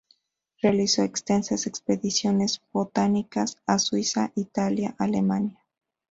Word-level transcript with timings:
Realizó 0.63 1.03
extensas 1.03 1.67
expediciones 1.67 2.63
botánicas 2.73 3.57
a 3.67 3.77
Suiza, 3.77 4.31
Italia, 4.33 4.95
Alemania. 4.97 5.63